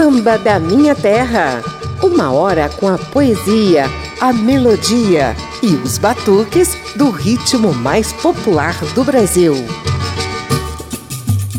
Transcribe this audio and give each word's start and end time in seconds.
Samba 0.00 0.38
da 0.38 0.58
Minha 0.58 0.94
Terra. 0.94 1.62
Uma 2.02 2.32
hora 2.32 2.70
com 2.70 2.88
a 2.88 2.96
poesia, 2.96 3.84
a 4.18 4.32
melodia 4.32 5.36
e 5.62 5.74
os 5.74 5.98
batuques 5.98 6.74
do 6.96 7.10
ritmo 7.10 7.74
mais 7.74 8.10
popular 8.10 8.74
do 8.94 9.04
Brasil. 9.04 9.52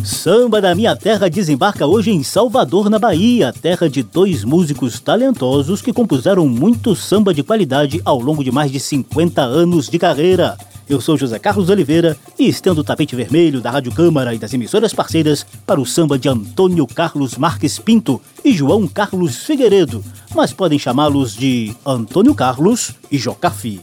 Samba 0.04 0.60
da 0.60 0.74
Minha 0.74 0.96
Terra 0.96 1.30
desembarca 1.30 1.86
hoje 1.86 2.10
em 2.10 2.24
Salvador, 2.24 2.90
na 2.90 2.98
Bahia, 2.98 3.54
terra 3.54 3.88
de 3.88 4.02
dois 4.02 4.44
músicos 4.44 5.00
talentosos 5.00 5.80
que 5.80 5.94
compuseram 5.94 6.48
muito 6.48 6.96
samba 6.96 7.36
de 7.36 7.44
qualidade 7.44 8.02
ao 8.04 8.20
longo 8.20 8.44
de 8.44 8.52
mais 8.52 8.72
de 8.72 8.80
50 8.80 9.40
anos 9.40 9.88
de 9.88 10.00
carreira. 10.00 10.58
Eu 10.92 11.00
sou 11.00 11.18
José 11.18 11.40
Carlos 11.40 11.70
Oliveira 11.70 12.18
e 12.38 12.50
estendo 12.50 12.82
o 12.82 12.84
tapete 12.84 13.16
vermelho 13.16 13.62
da 13.62 13.72
Rádio 13.72 13.94
Câmara 13.94 14.36
e 14.36 14.38
das 14.38 14.54
emissoras 14.54 14.94
parceiras 14.94 15.46
para 15.66 15.80
o 15.80 15.86
samba 15.86 16.20
de 16.20 16.28
Antônio 16.28 16.86
Carlos 16.86 17.38
Marques 17.38 17.80
Pinto 17.80 18.20
e 18.44 18.52
João 18.52 18.86
Carlos 18.90 19.38
Figueiredo, 19.38 20.04
mas 20.36 20.52
podem 20.52 20.78
chamá-los 20.78 21.34
de 21.34 21.74
Antônio 21.86 22.36
Carlos 22.36 22.92
e 23.10 23.18
Jocafi. 23.18 23.80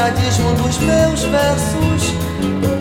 Quadradismo 0.00 0.54
dos 0.54 0.78
meus 0.78 1.22
versos 1.24 2.14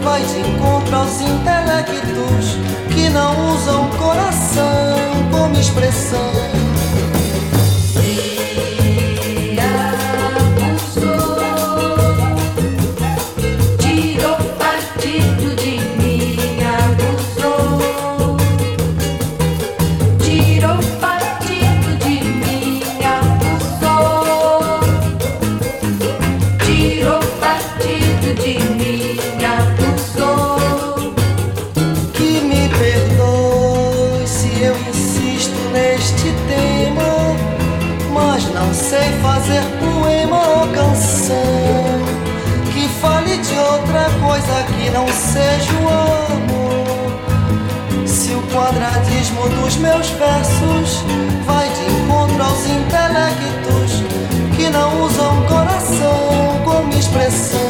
vai 0.02 0.24
de 0.24 0.40
encontro 0.40 0.96
aos 0.96 1.20
intelectos 1.20 2.56
que 2.94 3.10
não 3.10 3.56
usam 3.56 3.90
coração 3.98 5.30
como 5.30 5.60
expressão. 5.60 6.79
Meus 49.80 50.10
versos 50.10 51.04
vai 51.46 51.68
de 51.70 51.92
encontro 51.92 52.44
aos 52.44 52.66
intelectos 52.66 54.04
que 54.56 54.70
não 54.70 55.06
usam 55.06 55.46
coração 55.48 56.62
como 56.66 56.94
expressão. 56.94 57.69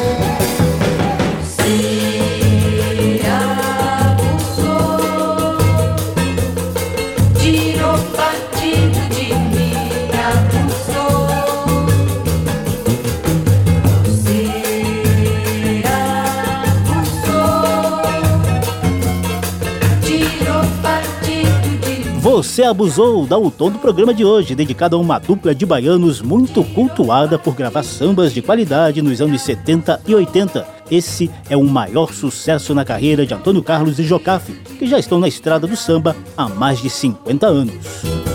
Você 22.49 22.63
abusou, 22.63 23.27
dá 23.27 23.37
o 23.37 23.51
tom 23.51 23.69
do 23.69 23.77
programa 23.77 24.11
de 24.11 24.25
hoje, 24.25 24.55
dedicado 24.55 24.95
a 24.95 24.99
uma 24.99 25.19
dupla 25.19 25.53
de 25.53 25.67
baianos 25.67 26.19
muito 26.19 26.63
cultuada 26.63 27.37
por 27.37 27.53
gravar 27.53 27.83
sambas 27.83 28.33
de 28.33 28.41
qualidade 28.41 29.03
nos 29.03 29.21
anos 29.21 29.43
70 29.43 30.01
e 30.07 30.15
80. 30.15 30.67
Esse 30.89 31.29
é 31.47 31.55
o 31.55 31.63
maior 31.63 32.11
sucesso 32.11 32.73
na 32.73 32.83
carreira 32.83 33.23
de 33.23 33.35
Antônio 33.35 33.61
Carlos 33.61 33.99
e 33.99 34.03
Jocafe, 34.03 34.53
que 34.79 34.87
já 34.87 34.97
estão 34.97 35.19
na 35.19 35.27
estrada 35.27 35.67
do 35.67 35.77
samba 35.77 36.15
há 36.35 36.49
mais 36.49 36.81
de 36.81 36.89
50 36.89 37.45
anos. 37.45 37.75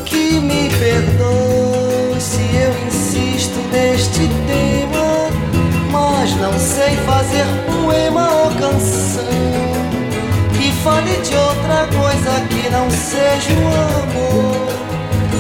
Que 0.07 0.39
me 0.39 0.71
perdoe 0.71 2.21
se 2.21 2.41
eu 2.55 2.87
insisto 2.87 3.59
neste 3.73 4.21
tema, 4.47 5.29
mas 5.91 6.37
não 6.37 6.53
sei 6.57 6.97
fazer 6.99 7.45
poema 7.67 8.33
ou 8.33 8.51
canção 8.53 9.25
fale 10.85 11.17
de 11.23 11.35
outra 11.35 11.87
coisa 11.87 12.47
que 12.51 12.69
não 12.69 12.91
seja 12.91 13.53
amor. 13.55 13.94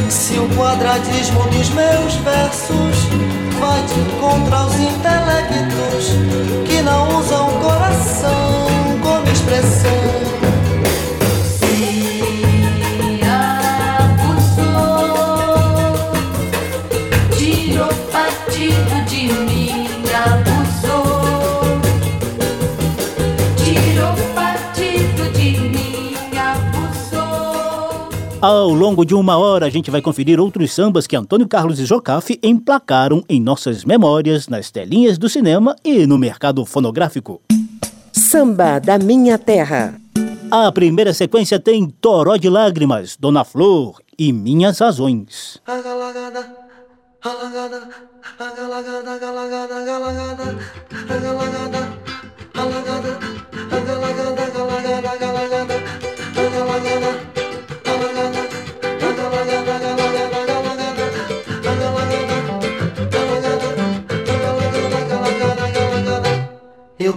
Se 0.09 0.39
o 0.39 0.49
quadradismo 0.57 1.43
dos 1.45 1.69
meus 1.71 2.15
versos 2.17 2.97
vai 3.59 3.83
de 3.83 4.01
encontro 4.01 4.55
aos 4.55 4.75
intelectos 4.75 6.13
que 6.67 6.83
não 6.83 7.19
usam 7.19 7.51
coração 7.61 8.67
como 9.03 9.29
expressão. 9.31 10.44
Ao 28.45 28.69
longo 28.69 29.07
de 29.07 29.15
uma 29.15 29.39
hora, 29.39 29.65
a 29.65 29.71
gente 29.71 29.91
vai 29.91 30.03
conferir 30.03 30.39
outros 30.39 30.71
sambas 30.71 31.07
que 31.07 31.17
Antônio 31.17 31.49
Carlos 31.49 31.81
e 31.81 31.87
Jocafe 31.87 32.39
emplacaram 32.43 33.25
em 33.27 33.41
nossas 33.41 33.87
memórias, 33.87 34.49
nas 34.49 34.71
telinhas 34.71 35.17
do 35.17 35.31
cinema 35.31 35.75
e 35.83 36.07
no 36.07 36.19
mercado 36.19 36.63
fonográfico. 36.67 37.41
Samba 38.13 38.79
da 38.79 38.99
Minha 38.99 39.39
Terra. 39.39 39.99
A 40.51 40.71
primeira 40.71 41.15
sequência 41.15 41.59
tem 41.59 41.89
Toró 41.89 42.37
de 42.37 42.51
Lágrimas, 42.51 43.17
Dona 43.19 43.45
Flor 43.45 43.99
e 44.19 44.31
Minhas 44.31 44.79
Razões. 44.79 45.59
Eu 55.67 55.74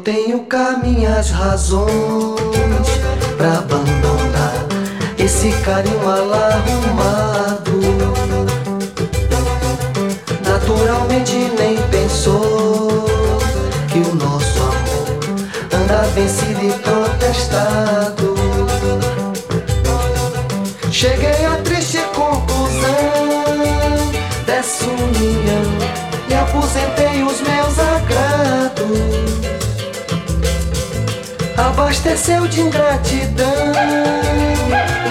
tenho 0.07 0.39
cá 0.45 0.80
minhas 0.81 1.31
razões 1.31 1.89
pra 3.36 3.57
abandonar 3.57 4.54
esse 5.19 5.51
carinho 5.65 6.09
alarmado. 6.09 7.81
Naturalmente 10.45 11.51
nem 11.59 11.75
pensou 11.92 13.06
que 13.89 14.00
o 14.00 14.15
nosso 14.15 14.62
amor 14.62 15.83
anda 15.83 16.01
vencido. 16.15 16.56
abasteceu 32.07 32.48
de 32.48 32.62
ingratidão 32.62 33.51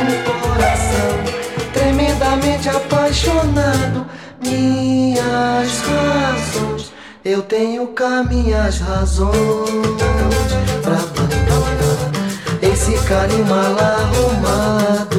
um 0.01 0.41
coração 0.41 1.71
tremendamente 1.73 2.69
apaixonado. 2.71 4.07
Minhas 4.43 5.81
razões, 5.83 6.93
eu 7.25 7.43
tenho 7.43 7.89
cá 7.89 8.23
minhas 8.23 8.79
razões 8.81 9.31
pra 10.83 10.95
abandonar 10.95 12.13
esse 12.63 12.93
carinho 13.07 13.45
mal 13.45 13.77
arrumado. 13.79 15.16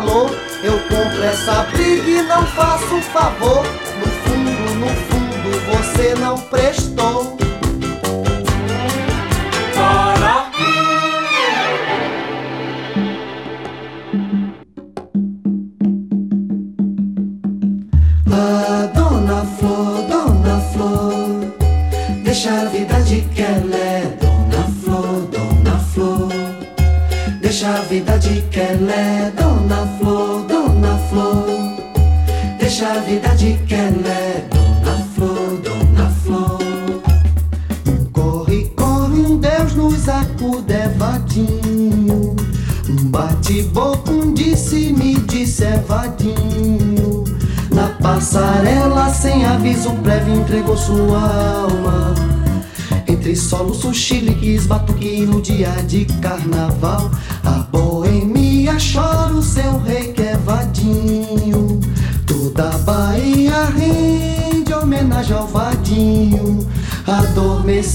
valor. 0.00 0.30
Eu 0.62 0.78
compro 0.88 1.22
essa 1.22 1.62
briga 1.64 2.10
e 2.10 2.22
não 2.22 2.46
faço 2.46 3.00
favor. 3.12 3.64
No 3.98 4.06
fundo, 4.06 4.74
no 4.74 4.88
fundo, 4.88 5.76
você 5.76 6.14
não 6.14 6.38
presta. 6.38 6.79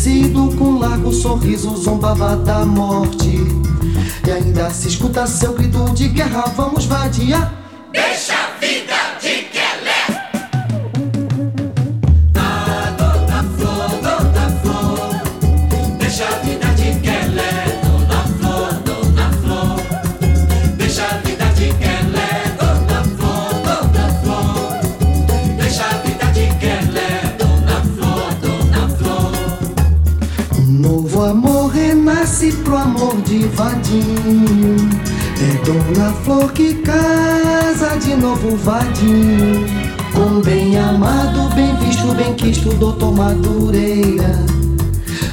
Com 0.06 0.78
largo 0.78 1.12
sorriso, 1.12 1.76
zombava 1.78 2.36
da 2.36 2.64
morte. 2.64 3.40
E 4.28 4.32
ainda 4.32 4.70
se 4.70 4.88
escuta 4.88 5.26
seu 5.26 5.54
grito 5.54 5.84
de 5.96 6.08
guerra, 6.10 6.44
vamos 6.56 6.86
vadiar. 6.86 7.65
Vadinho. 38.66 39.64
Com 40.12 40.42
bem 40.42 40.78
amado, 40.78 41.54
bem 41.54 41.76
visto, 41.76 42.08
bem 42.16 42.34
quisto, 42.34 42.70
doutor 42.74 43.14
Madureira. 43.14 44.44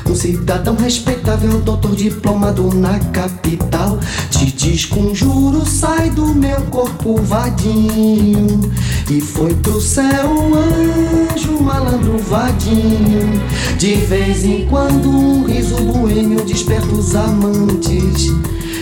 Um 0.06 0.14
cidadão 0.14 0.76
respeitável, 0.76 1.58
doutor 1.62 1.96
diplomado 1.96 2.74
na 2.74 2.98
capital. 2.98 3.98
Te 4.30 4.52
desconjuro, 4.52 5.64
sai 5.64 6.10
do 6.10 6.26
meu 6.26 6.60
corpo 6.66 7.22
vadinho. 7.22 8.60
E 9.10 9.18
foi 9.22 9.54
pro 9.54 9.80
céu 9.80 10.28
um 10.28 10.54
anjo 10.54 11.58
malandro 11.58 12.18
vadinho. 12.18 13.40
De 13.78 13.94
vez 13.94 14.44
em 14.44 14.66
quando 14.66 15.08
um 15.08 15.46
riso 15.46 15.76
boêmio 15.76 16.44
desperta 16.44 16.88
os 16.88 17.16
amantes. 17.16 18.30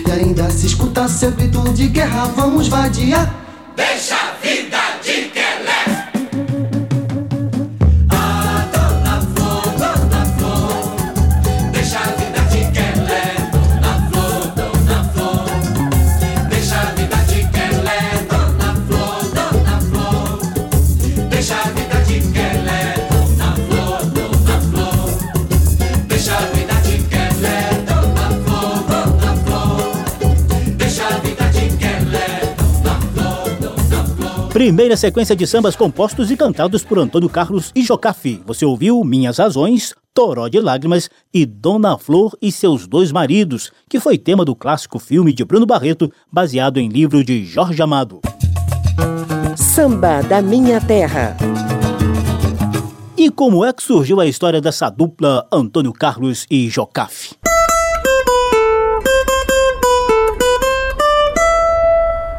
E 0.09 0.11
ainda 0.11 0.50
se 0.50 0.66
escuta 0.66 1.07
seu 1.07 1.30
grito 1.30 1.62
de 1.73 1.87
guerra, 1.87 2.25
vamos 2.35 2.66
vadiar. 2.66 3.33
Deixa 3.76 4.20
Primeira 34.61 34.95
sequência 34.95 35.35
de 35.35 35.47
sambas 35.47 35.75
compostos 35.75 36.31
e 36.31 36.37
cantados 36.37 36.85
por 36.85 36.99
Antônio 36.99 37.31
Carlos 37.31 37.73
e 37.75 37.83
Jocafi. 37.83 38.43
Você 38.45 38.62
ouviu 38.67 39.02
Minhas 39.02 39.38
Razões, 39.38 39.95
Toró 40.12 40.49
de 40.49 40.61
Lágrimas 40.61 41.09
e 41.33 41.47
Dona 41.47 41.97
Flor 41.97 42.37
e 42.43 42.52
seus 42.52 42.87
dois 42.87 43.11
maridos, 43.11 43.73
que 43.88 43.99
foi 43.99 44.19
tema 44.19 44.45
do 44.45 44.55
clássico 44.55 44.99
filme 44.99 45.33
de 45.33 45.47
Bruno 45.47 45.64
Barreto, 45.64 46.12
baseado 46.31 46.76
em 46.76 46.90
livro 46.90 47.25
de 47.25 47.43
Jorge 47.43 47.81
Amado. 47.81 48.21
Samba 49.57 50.21
da 50.21 50.43
Minha 50.43 50.79
Terra. 50.79 51.38
E 53.17 53.31
como 53.31 53.64
é 53.64 53.73
que 53.73 53.83
surgiu 53.83 54.21
a 54.21 54.26
história 54.26 54.61
dessa 54.61 54.90
dupla 54.90 55.49
Antônio 55.50 55.95
Carlos 55.95 56.47
e 56.50 56.69
Jocafi? 56.69 57.35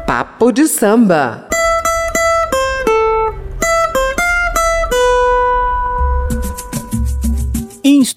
Papo 0.06 0.52
de 0.52 0.68
samba. 0.68 1.48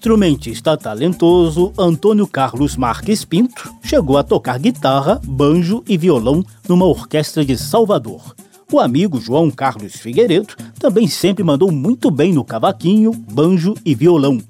Instrumentista 0.06 0.76
talentoso, 0.76 1.72
Antônio 1.76 2.28
Carlos 2.28 2.76
Marques 2.76 3.24
Pinto 3.24 3.74
chegou 3.82 4.16
a 4.16 4.22
tocar 4.22 4.56
guitarra, 4.56 5.20
banjo 5.24 5.82
e 5.88 5.98
violão 5.98 6.44
numa 6.68 6.84
orquestra 6.84 7.44
de 7.44 7.58
Salvador. 7.58 8.36
O 8.72 8.78
amigo 8.78 9.20
João 9.20 9.50
Carlos 9.50 9.96
Figueiredo 9.96 10.54
também 10.78 11.08
sempre 11.08 11.42
mandou 11.42 11.72
muito 11.72 12.08
bem 12.08 12.32
no 12.32 12.44
cavaquinho, 12.44 13.10
banjo 13.12 13.74
e 13.84 13.96
violão. 13.96 14.40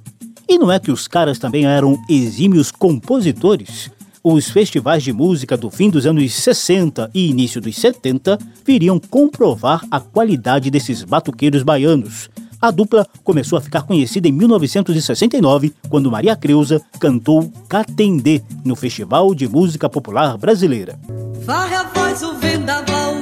E 0.47 0.59
não 0.59 0.71
é 0.71 0.79
que 0.79 0.93
os 0.93 1.09
caras 1.09 1.39
também 1.39 1.65
eram 1.65 1.97
exímios 2.07 2.71
compositores? 2.71 3.91
Os 4.23 4.51
festivais 4.51 5.03
de 5.03 5.11
música 5.15 5.57
do 5.57 5.71
fim 5.71 5.89
dos 5.89 6.05
anos 6.05 6.35
60 6.35 7.11
e 7.15 7.31
início 7.31 7.63
dos 7.63 7.77
70 7.77 8.39
viriam 8.63 9.01
comprovar 9.01 9.87
a 9.91 10.01
qualidade 10.01 10.71
desses 10.71 11.03
batuqueiros 11.03 11.63
baianos. 11.63 12.29
A 12.61 12.71
dupla 12.71 13.07
começou 13.23 13.59
a 13.59 13.61
ficar 13.61 13.83
conhecida 13.83 14.27
em 14.29 14.33
1969, 14.33 15.75
quando 15.89 16.11
Maria 16.11 16.35
Creuza 16.35 16.81
cantou 16.99 17.53
Catendê 17.69 18.43
no 18.65 18.75
Festival 18.75 19.35
de 19.35 19.47
Música 19.47 19.89
Popular 19.89 20.39
Brasileira. 20.39 20.99
Varre 21.45 21.75
a 21.75 21.83
voz 21.85 22.23
o 22.23 22.35
vendaval, 22.35 23.15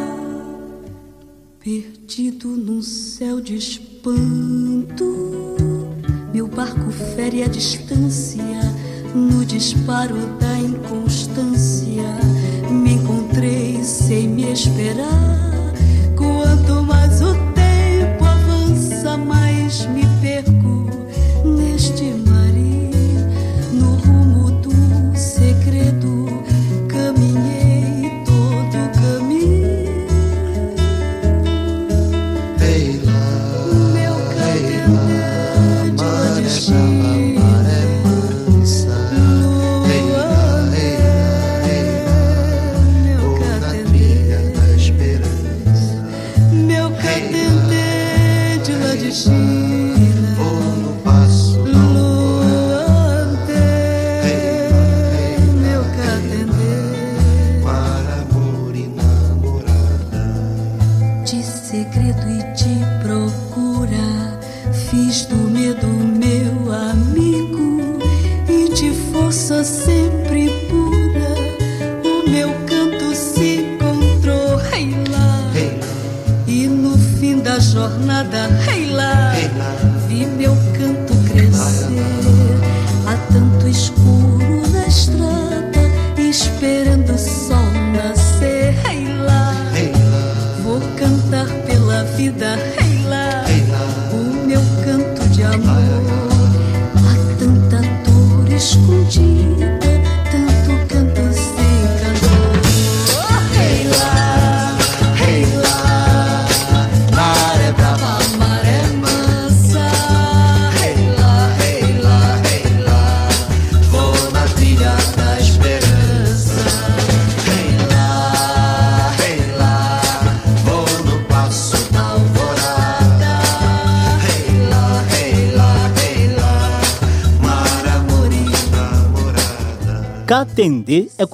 perdido 1.59 2.49
num 2.49 2.81
céu 2.81 3.41
de 3.41 3.57
espanto. 3.57 5.05
Meu 6.33 6.47
barco 6.49 6.91
fere 7.14 7.43
a 7.43 7.49
distância, 7.49 8.43
no 9.14 9.45
disparo 9.45 10.17
da 10.38 10.59
inconstância. 10.59 12.03
Me 12.71 12.95
encontrei 12.95 13.83
sem 13.83 14.29
me 14.29 14.53
esperar. 14.53 15.75
Quanto 16.17 16.83
mais 16.83 17.21
o 17.21 17.54
mais 19.75 19.87
me 19.87 20.02
perco 20.21 20.87
neste 21.45 22.04
maria. 22.04 22.24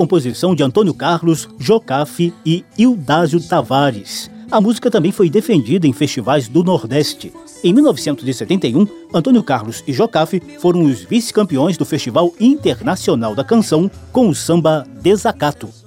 Composição 0.00 0.54
de 0.54 0.62
Antônio 0.62 0.94
Carlos, 0.94 1.46
Jocafe 1.58 2.32
e 2.46 2.64
Ildásio 2.78 3.38
Tavares. 3.38 4.30
A 4.50 4.58
música 4.58 4.90
também 4.90 5.12
foi 5.12 5.28
defendida 5.28 5.86
em 5.86 5.92
festivais 5.92 6.48
do 6.48 6.64
Nordeste. 6.64 7.30
Em 7.62 7.70
1971, 7.70 8.86
Antônio 9.12 9.42
Carlos 9.42 9.84
e 9.86 9.92
Jocafe 9.92 10.40
foram 10.58 10.84
os 10.84 11.02
vice-campeões 11.02 11.76
do 11.76 11.84
Festival 11.84 12.32
Internacional 12.40 13.34
da 13.34 13.44
Canção 13.44 13.90
com 14.10 14.30
o 14.30 14.34
samba 14.34 14.86
Desacato. 15.02 15.79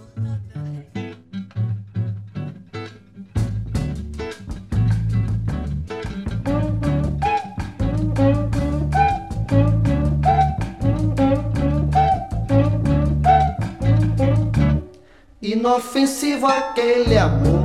Inofensivo 15.73 16.45
aquele 16.45 17.17
amor 17.17 17.63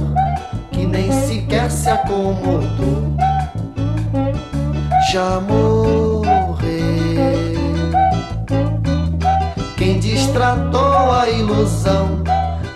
que 0.73 0.87
nem 0.87 1.12
sequer 1.12 1.71
se 1.71 1.91
acomodou. 1.91 3.15
Já 5.12 5.41
morreu. 5.41 6.23
Quem 9.77 9.99
distratou 10.00 11.12
a 11.12 11.29
ilusão 11.29 12.23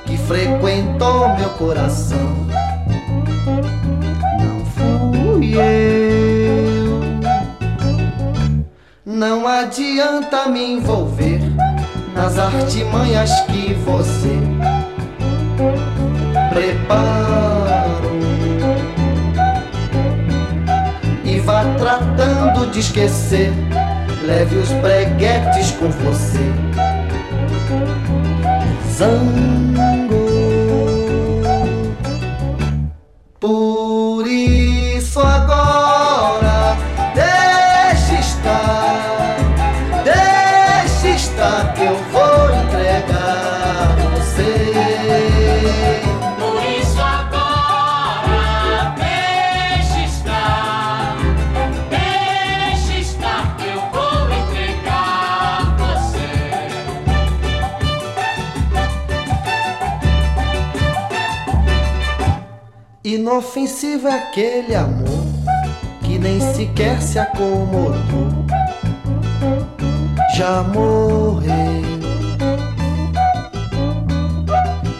que 0.04 0.18
frequentou 0.18 1.34
meu 1.36 1.48
coração. 1.50 2.46
Não 4.38 4.66
fui 4.66 5.54
eu. 5.54 7.00
Não 9.06 9.48
adianta 9.48 10.46
me 10.48 10.74
envolver 10.74 11.40
nas 12.14 12.38
artimanhas 12.38 13.30
que 13.46 13.72
você 13.72 14.38
preparo 16.52 18.12
e 21.24 21.40
vá 21.40 21.64
tratando 21.78 22.70
de 22.70 22.80
esquecer. 22.80 23.52
Leve 24.24 24.56
os 24.56 24.68
breguetes 24.72 25.72
com 25.72 25.88
você. 25.88 26.38
Zango. 28.96 30.22
Por 33.40 33.81
Inofensivo 63.42 64.06
é 64.06 64.14
aquele 64.14 64.72
amor 64.72 65.26
que 66.04 66.16
nem 66.16 66.40
sequer 66.54 67.02
se 67.02 67.18
acomodou. 67.18 68.28
Já 70.36 70.62
morreu. 70.62 71.50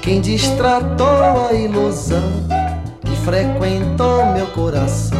Quem 0.02 0.20
distratou 0.20 1.46
a 1.48 1.52
ilusão 1.52 2.32
que 3.04 3.14
frequentou 3.24 4.26
meu 4.34 4.48
coração. 4.48 5.11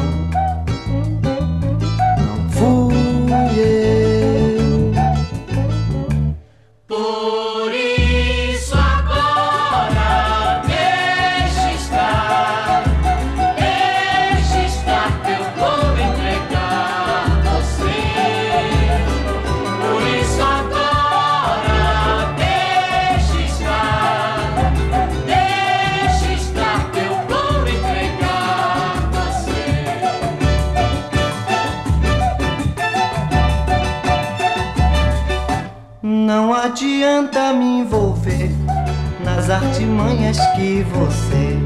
Que 40.55 40.83
você 40.83 41.59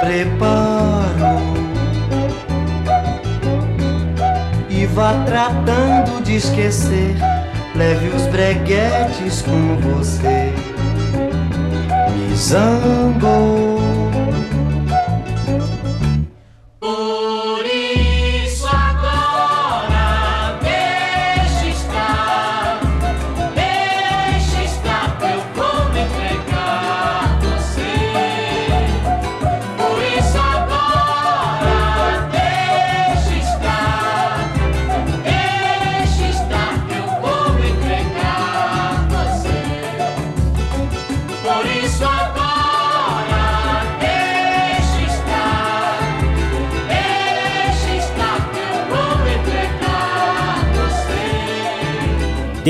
preparou. 0.00 1.40
E 4.68 4.86
vá 4.86 5.12
tratando 5.24 6.22
de 6.22 6.36
esquecer. 6.36 7.16
Leve 7.74 8.08
os 8.08 8.26
breguetes 8.26 9.42
com 9.42 9.76
você. 9.76 10.52
Me 12.16 12.36
zangou. 12.36 13.69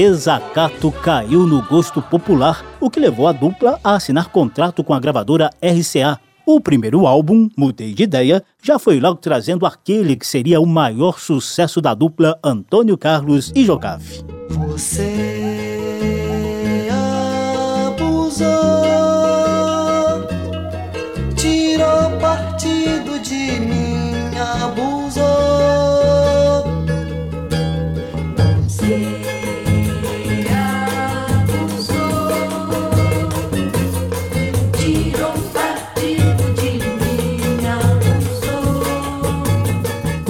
Desacato 0.00 0.90
caiu 0.90 1.46
no 1.46 1.60
gosto 1.60 2.00
popular, 2.00 2.64
o 2.80 2.88
que 2.88 2.98
levou 2.98 3.28
a 3.28 3.32
dupla 3.32 3.78
a 3.84 3.96
assinar 3.96 4.30
contrato 4.30 4.82
com 4.82 4.94
a 4.94 4.98
gravadora 4.98 5.50
RCA. 5.62 6.18
O 6.46 6.58
primeiro 6.58 7.06
álbum, 7.06 7.50
Mudei 7.54 7.92
de 7.92 8.04
Ideia, 8.04 8.42
já 8.62 8.78
foi 8.78 8.98
logo 8.98 9.18
trazendo 9.18 9.66
aquele 9.66 10.16
que 10.16 10.26
seria 10.26 10.58
o 10.58 10.64
maior 10.64 11.20
sucesso 11.20 11.82
da 11.82 11.92
dupla 11.92 12.38
Antônio 12.42 12.96
Carlos 12.96 13.52
e 13.54 13.62
Jocafe. 13.62 14.24
Você 14.48 15.39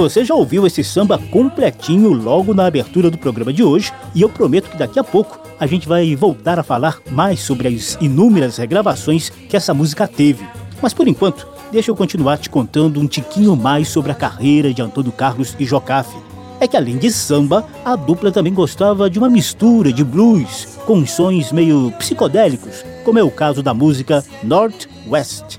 Você 0.00 0.24
já 0.24 0.34
ouviu 0.34 0.66
esse 0.66 0.82
samba 0.82 1.18
completinho 1.30 2.10
logo 2.10 2.54
na 2.54 2.64
abertura 2.64 3.10
do 3.10 3.18
programa 3.18 3.52
de 3.52 3.62
hoje 3.62 3.92
e 4.14 4.22
eu 4.22 4.30
prometo 4.30 4.70
que 4.70 4.78
daqui 4.78 4.98
a 4.98 5.04
pouco 5.04 5.38
a 5.58 5.66
gente 5.66 5.86
vai 5.86 6.16
voltar 6.16 6.58
a 6.58 6.62
falar 6.62 6.98
mais 7.10 7.40
sobre 7.40 7.68
as 7.68 7.98
inúmeras 8.00 8.56
regravações 8.56 9.28
que 9.28 9.54
essa 9.54 9.74
música 9.74 10.08
teve. 10.08 10.42
Mas 10.80 10.94
por 10.94 11.06
enquanto, 11.06 11.46
deixa 11.70 11.90
eu 11.90 11.94
continuar 11.94 12.38
te 12.38 12.48
contando 12.48 12.98
um 12.98 13.06
tiquinho 13.06 13.54
mais 13.54 13.88
sobre 13.88 14.10
a 14.10 14.14
carreira 14.14 14.72
de 14.72 14.80
Antônio 14.80 15.12
Carlos 15.12 15.54
e 15.60 15.66
Jocafe. 15.66 16.16
É 16.58 16.66
que 16.66 16.78
além 16.78 16.96
de 16.96 17.12
samba, 17.12 17.66
a 17.84 17.94
dupla 17.94 18.32
também 18.32 18.54
gostava 18.54 19.10
de 19.10 19.18
uma 19.18 19.28
mistura 19.28 19.92
de 19.92 20.02
blues 20.02 20.78
com 20.86 21.06
sons 21.06 21.52
meio 21.52 21.92
psicodélicos, 21.98 22.86
como 23.04 23.18
é 23.18 23.22
o 23.22 23.30
caso 23.30 23.62
da 23.62 23.74
música 23.74 24.24
North 24.42 24.86
West. 25.06 25.58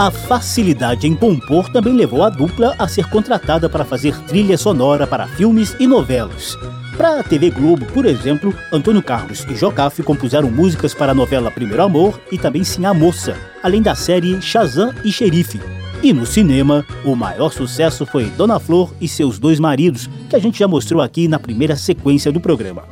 A 0.00 0.10
facilidade 0.10 1.06
em 1.06 1.14
compor 1.14 1.68
também 1.68 1.92
levou 1.92 2.22
a 2.22 2.30
dupla 2.30 2.74
a 2.78 2.88
ser 2.88 3.06
contratada 3.10 3.68
para 3.68 3.84
fazer 3.84 4.16
trilha 4.22 4.56
sonora 4.56 5.06
para 5.06 5.28
filmes 5.28 5.76
e 5.78 5.86
novelas. 5.86 6.56
Para 6.96 7.20
a 7.20 7.22
TV 7.22 7.50
Globo, 7.50 7.84
por 7.84 8.06
exemplo, 8.06 8.54
Antônio 8.72 9.02
Carlos 9.02 9.46
e 9.46 9.54
Jocafe 9.54 10.02
compuseram 10.02 10.50
músicas 10.50 10.94
para 10.94 11.12
a 11.12 11.14
novela 11.14 11.50
Primeiro 11.50 11.82
Amor 11.82 12.18
e 12.32 12.38
também 12.38 12.64
Sim 12.64 12.86
a 12.86 12.94
Moça, 12.94 13.36
além 13.62 13.82
da 13.82 13.94
série 13.94 14.40
Shazam 14.40 14.94
e 15.04 15.12
Xerife. 15.12 15.60
E 16.02 16.14
no 16.14 16.24
cinema, 16.24 16.82
o 17.04 17.14
maior 17.14 17.52
sucesso 17.52 18.06
foi 18.06 18.24
Dona 18.30 18.58
Flor 18.58 18.94
e 18.98 19.06
seus 19.06 19.38
dois 19.38 19.60
maridos, 19.60 20.08
que 20.30 20.36
a 20.36 20.38
gente 20.38 20.58
já 20.58 20.66
mostrou 20.66 21.02
aqui 21.02 21.28
na 21.28 21.38
primeira 21.38 21.76
sequência 21.76 22.32
do 22.32 22.40
programa. 22.40 22.84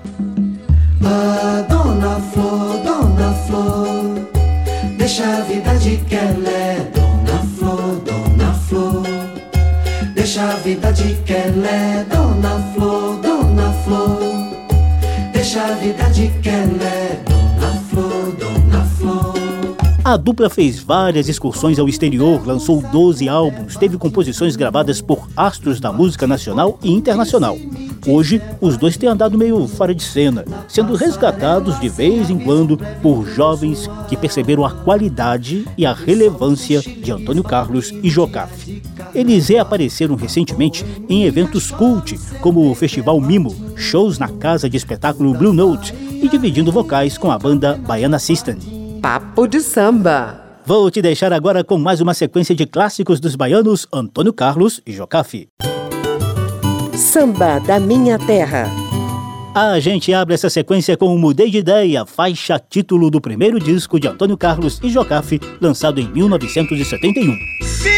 Ah, 1.02 1.64
Dona 1.66 2.20
Flor, 2.20 2.82
Dona 2.84 3.32
Flor, 3.46 3.97
deixa 5.08 5.24
a 5.24 5.40
vida 5.40 5.74
de 5.78 5.96
que 5.96 6.14
ela 6.16 6.50
é 6.50 6.90
Dona 6.92 7.42
Flor, 7.56 7.96
Dona 8.04 8.52
Flor, 8.52 9.02
deixa 10.14 10.42
a 10.42 10.54
vida 10.56 10.92
de 10.92 11.14
que 11.24 11.32
ela 11.32 11.66
é 11.66 12.04
Dona 12.04 12.60
Flor, 12.74 13.16
Dona 13.22 13.72
flor. 13.84 14.18
Deixa 15.32 15.64
a 15.64 15.72
vida 15.76 16.10
de 16.10 16.28
é 16.28 16.42
flor, 16.44 17.18
dona 17.24 17.26
flor. 17.26 17.37
A 20.08 20.16
dupla 20.16 20.48
fez 20.48 20.80
várias 20.80 21.28
excursões 21.28 21.78
ao 21.78 21.86
exterior, 21.86 22.40
lançou 22.46 22.80
12 22.80 23.28
álbuns, 23.28 23.76
teve 23.76 23.98
composições 23.98 24.56
gravadas 24.56 25.02
por 25.02 25.28
astros 25.36 25.80
da 25.80 25.92
música 25.92 26.26
nacional 26.26 26.78
e 26.82 26.90
internacional. 26.90 27.58
Hoje, 28.06 28.40
os 28.58 28.78
dois 28.78 28.96
têm 28.96 29.06
andado 29.06 29.36
meio 29.36 29.68
fora 29.68 29.94
de 29.94 30.02
cena, 30.02 30.46
sendo 30.66 30.94
resgatados 30.94 31.78
de 31.78 31.90
vez 31.90 32.30
em 32.30 32.38
quando 32.38 32.78
por 33.02 33.26
jovens 33.26 33.86
que 34.08 34.16
perceberam 34.16 34.64
a 34.64 34.70
qualidade 34.70 35.66
e 35.76 35.84
a 35.84 35.92
relevância 35.92 36.80
de 36.80 37.12
Antônio 37.12 37.44
Carlos 37.44 37.92
e 38.02 38.08
Jocafe. 38.08 38.82
Eles 39.14 39.48
reapareceram 39.48 40.14
recentemente 40.14 40.86
em 41.06 41.24
eventos 41.24 41.70
cult, 41.70 42.18
como 42.40 42.70
o 42.70 42.74
Festival 42.74 43.20
Mimo, 43.20 43.54
shows 43.76 44.18
na 44.18 44.28
casa 44.28 44.70
de 44.70 44.76
espetáculo 44.78 45.34
Blue 45.34 45.52
Note 45.52 45.92
e 45.94 46.26
dividindo 46.30 46.72
vocais 46.72 47.18
com 47.18 47.30
a 47.30 47.38
banda 47.38 47.78
Baiana 47.86 48.18
System. 48.18 48.77
Papo 49.00 49.46
de 49.46 49.60
samba! 49.60 50.44
Vou 50.66 50.90
te 50.90 51.00
deixar 51.00 51.32
agora 51.32 51.62
com 51.62 51.78
mais 51.78 52.00
uma 52.00 52.12
sequência 52.12 52.54
de 52.54 52.66
clássicos 52.66 53.20
dos 53.20 53.36
baianos 53.36 53.86
Antônio 53.92 54.32
Carlos 54.32 54.80
e 54.86 54.92
Jocafe. 54.92 55.48
Samba 56.94 57.60
da 57.60 57.78
Minha 57.78 58.18
Terra. 58.18 58.66
A 59.54 59.78
gente 59.80 60.12
abre 60.12 60.34
essa 60.34 60.50
sequência 60.50 60.96
com 60.96 61.14
o 61.14 61.18
Mudei 61.18 61.50
de 61.50 61.58
Ideia, 61.58 62.04
faixa 62.04 62.58
título 62.58 63.10
do 63.10 63.20
primeiro 63.20 63.58
disco 63.58 63.98
de 63.98 64.08
Antônio 64.08 64.36
Carlos 64.36 64.80
e 64.82 64.90
Jocafe, 64.90 65.40
lançado 65.60 66.00
em 66.00 66.08
1971. 66.08 67.36
de 67.82 67.97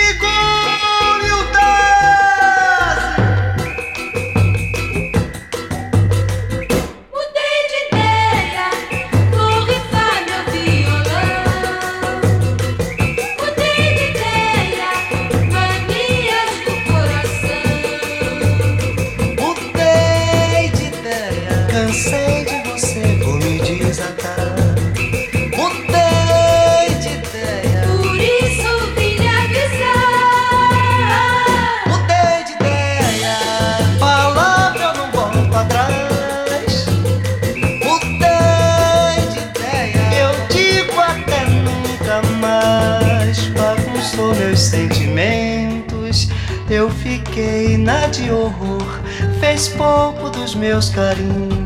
meus 50.80 50.88
carinhos, 50.88 51.59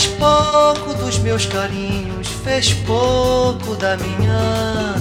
Fez 0.00 0.12
pouco 0.14 0.94
dos 0.94 1.18
meus 1.18 1.44
carinhos, 1.44 2.26
fez 2.42 2.72
pouco 2.86 3.74
da 3.76 3.98
minha 3.98 4.94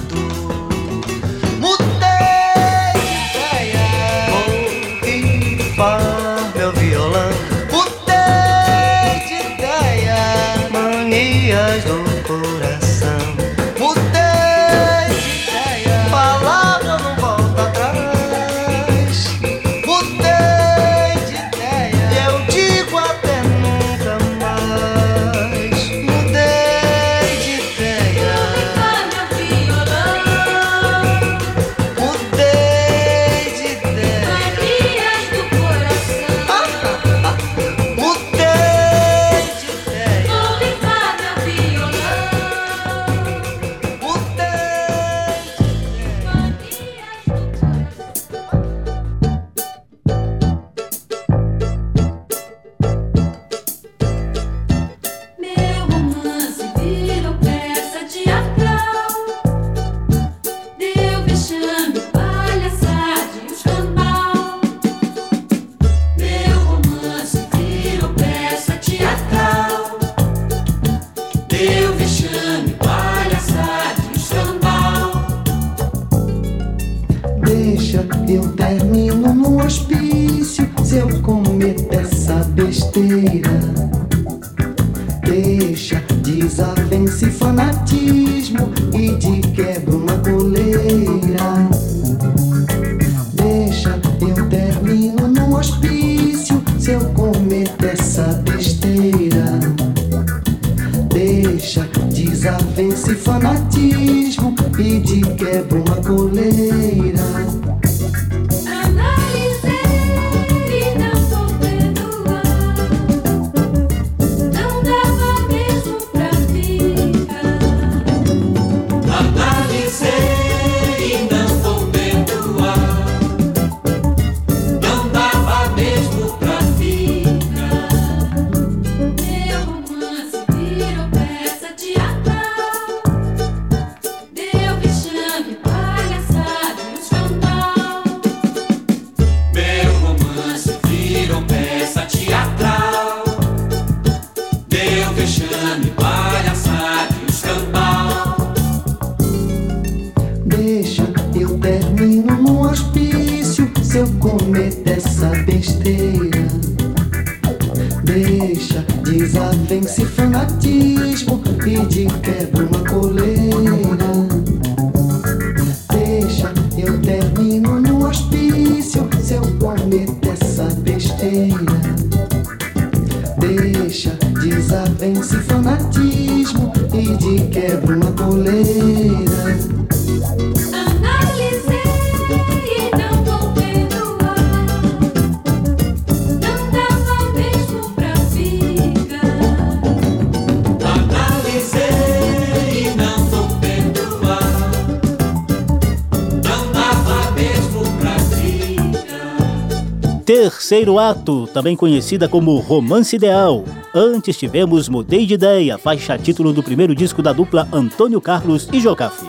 terceiro 201.10 201.20
ato, 201.20 201.48
também 201.48 201.76
conhecida 201.76 202.28
como 202.28 202.58
Romance 202.58 203.16
Ideal. 203.16 203.64
Antes 203.94 204.38
tivemos 204.38 204.88
Mudei 204.88 205.26
de 205.26 205.34
Ideia, 205.34 205.78
faixa 205.78 206.18
título 206.18 206.54
do 206.54 206.64
primeiro 206.64 206.94
disco 206.94 207.22
da 207.22 207.34
dupla 207.34 207.68
Antônio 207.72 208.22
Carlos 208.22 208.68
e 208.72 208.80
Jocafe. 208.80 209.29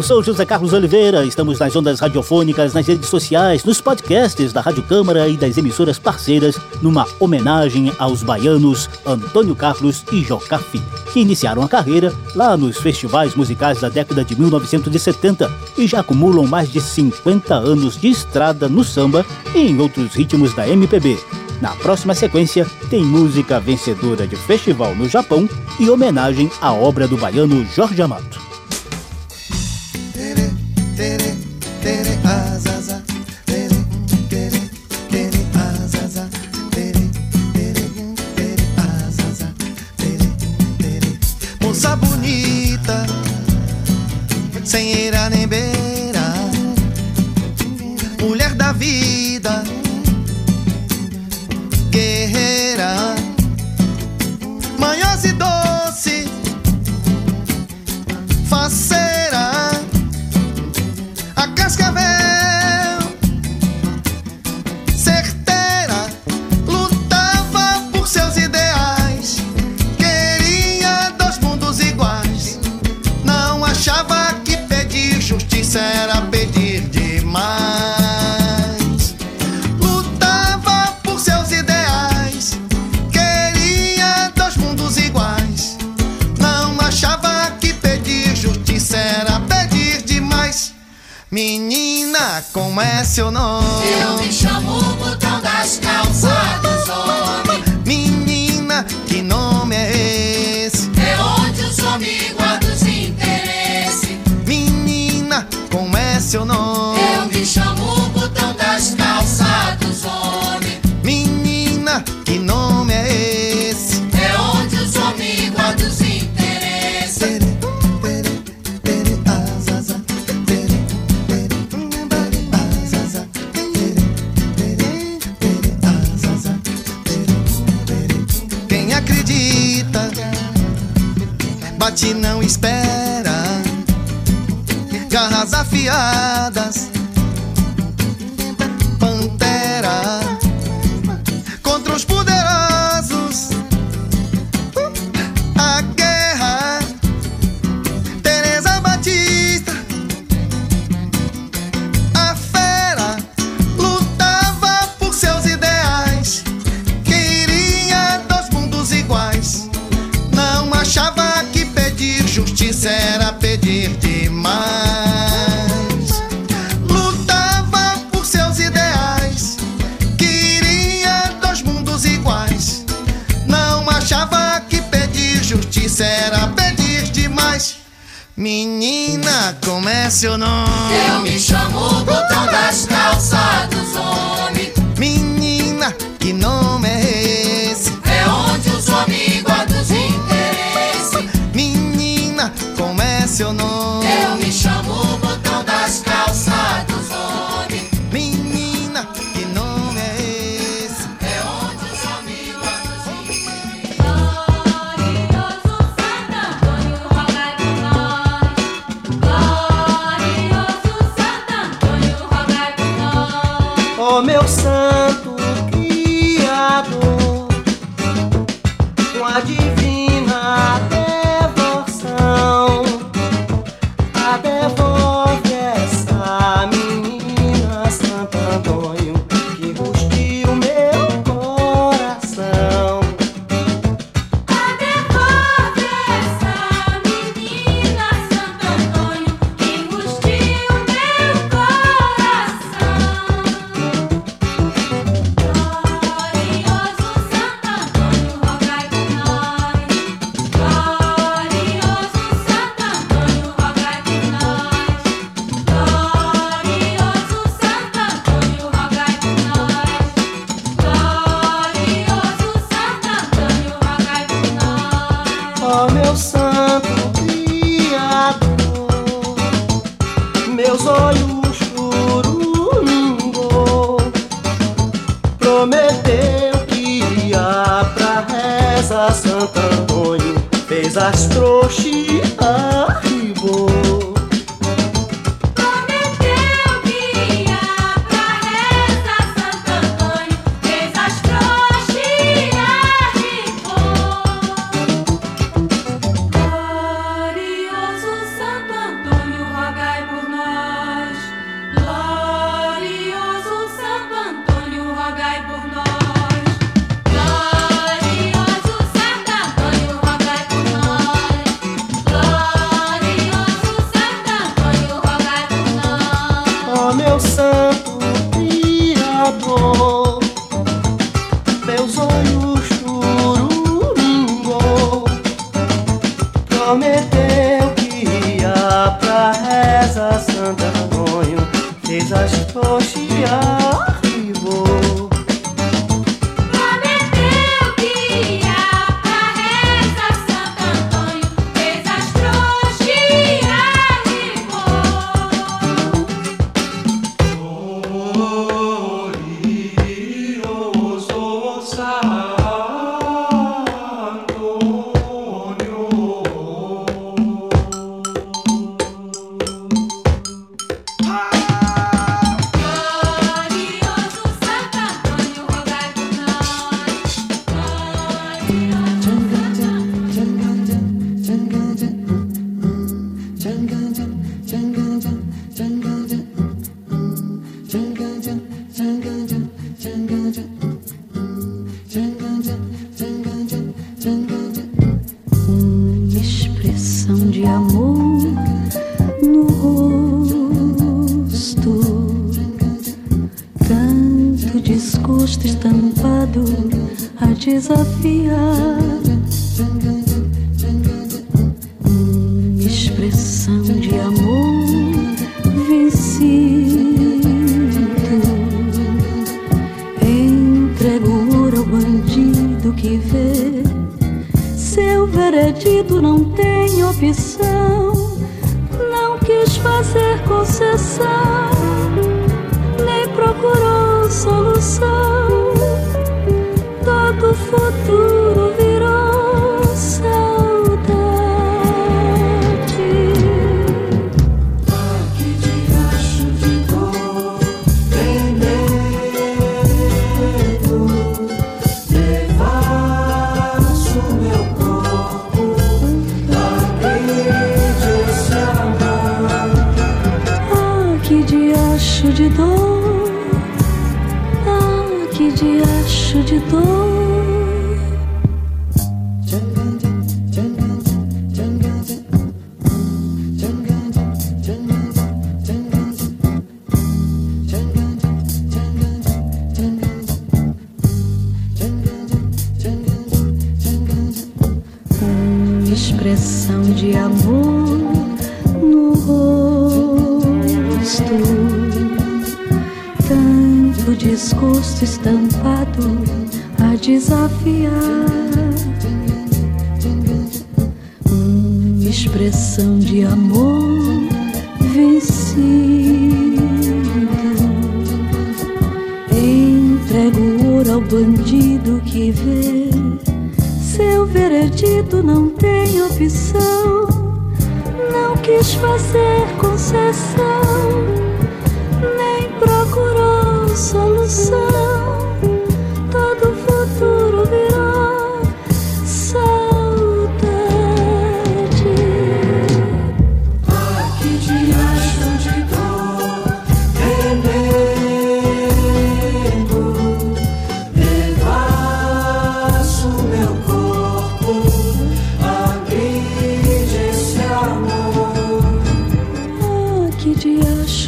Eu 0.00 0.02
sou 0.02 0.22
José 0.22 0.46
Carlos 0.46 0.72
Oliveira, 0.72 1.26
estamos 1.26 1.58
nas 1.58 1.76
ondas 1.76 2.00
radiofônicas, 2.00 2.72
nas 2.72 2.86
redes 2.86 3.06
sociais, 3.06 3.64
nos 3.64 3.82
podcasts 3.82 4.50
da 4.50 4.62
Rádio 4.62 4.82
Câmara 4.82 5.28
e 5.28 5.36
das 5.36 5.58
emissoras 5.58 5.98
parceiras, 5.98 6.58
numa 6.80 7.06
homenagem 7.18 7.92
aos 7.98 8.22
baianos 8.22 8.88
Antônio 9.04 9.54
Carlos 9.54 10.02
e 10.10 10.22
Jocafi, 10.22 10.80
que 11.12 11.20
iniciaram 11.20 11.62
a 11.62 11.68
carreira 11.68 12.14
lá 12.34 12.56
nos 12.56 12.78
festivais 12.78 13.34
musicais 13.34 13.78
da 13.78 13.90
década 13.90 14.24
de 14.24 14.34
1970 14.40 15.52
e 15.76 15.86
já 15.86 16.00
acumulam 16.00 16.46
mais 16.46 16.72
de 16.72 16.80
50 16.80 17.54
anos 17.54 18.00
de 18.00 18.08
estrada 18.08 18.70
no 18.70 18.82
samba 18.82 19.22
e 19.54 19.58
em 19.58 19.78
outros 19.78 20.14
ritmos 20.14 20.54
da 20.54 20.66
MPB. 20.66 21.18
Na 21.60 21.72
próxima 21.72 22.14
sequência, 22.14 22.66
tem 22.88 23.04
música 23.04 23.60
vencedora 23.60 24.26
de 24.26 24.34
festival 24.34 24.94
no 24.94 25.06
Japão 25.06 25.46
e 25.78 25.90
homenagem 25.90 26.50
à 26.58 26.72
obra 26.72 27.06
do 27.06 27.18
baiano 27.18 27.66
Jorge 27.66 28.00
Amato. 28.00 28.49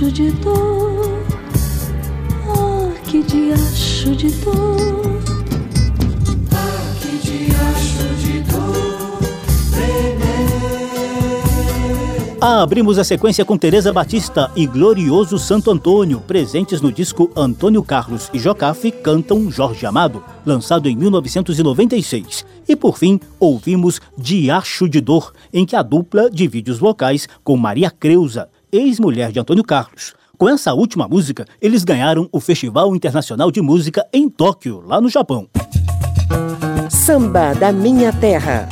Diacho 0.02 0.10
de 0.10 0.30
dor. 0.32 1.22
Ah, 2.48 2.90
que 3.04 3.22
diacho 3.22 4.16
de 4.16 4.30
dor. 4.30 4.76
Ah, 6.50 6.94
que 7.00 7.18
diacho 7.18 8.14
de 8.16 8.40
dor. 8.40 8.62
Abrimos 12.40 12.98
a 12.98 13.04
sequência 13.04 13.44
com 13.44 13.56
Teresa 13.56 13.92
Batista 13.92 14.50
e 14.56 14.66
Glorioso 14.66 15.38
Santo 15.38 15.70
Antônio, 15.70 16.20
presentes 16.20 16.80
no 16.80 16.90
disco 16.90 17.30
Antônio 17.36 17.84
Carlos 17.84 18.28
e 18.34 18.38
Jocafe 18.40 18.90
Cantam 18.90 19.48
Jorge 19.48 19.86
Amado, 19.86 20.24
lançado 20.44 20.88
em 20.88 20.96
1996. 20.96 22.44
E 22.68 22.74
por 22.74 22.98
fim, 22.98 23.20
ouvimos 23.38 24.00
Diacho 24.18 24.88
de 24.88 25.00
Dor, 25.00 25.32
em 25.52 25.64
que 25.64 25.76
a 25.76 25.82
dupla 25.82 26.28
divide 26.28 26.72
os 26.72 26.78
vocais 26.78 27.28
com 27.44 27.56
Maria 27.56 27.92
Creuza, 27.92 28.48
ex-mulher 28.72 29.30
de 29.30 29.38
Antônio 29.38 29.62
Carlos. 29.62 30.14
Com 30.38 30.48
essa 30.48 30.72
última 30.72 31.06
música, 31.06 31.44
eles 31.60 31.84
ganharam 31.84 32.28
o 32.32 32.40
Festival 32.40 32.96
Internacional 32.96 33.50
de 33.50 33.60
Música 33.60 34.04
em 34.12 34.28
Tóquio, 34.28 34.80
lá 34.80 35.00
no 35.00 35.08
Japão. 35.08 35.46
Samba 36.90 37.54
da 37.54 37.70
Minha 37.70 38.12
Terra. 38.12 38.68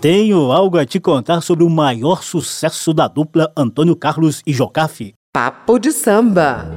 Tenho 0.00 0.52
algo 0.52 0.78
a 0.78 0.86
te 0.86 1.00
contar 1.00 1.40
sobre 1.40 1.64
o 1.64 1.70
maior 1.70 2.22
sucesso 2.22 2.94
da 2.94 3.08
dupla 3.08 3.50
Antônio 3.56 3.96
Carlos 3.96 4.42
e 4.46 4.52
Jocafe. 4.52 5.14
Papo 5.32 5.78
de 5.78 5.90
samba. 5.90 6.70